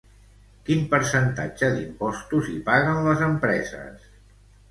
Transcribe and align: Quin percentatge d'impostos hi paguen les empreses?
Quin 0.69 0.79
percentatge 0.93 1.67
d'impostos 1.75 2.49
hi 2.53 2.57
paguen 2.71 3.05
les 3.09 3.23
empreses? 3.29 4.09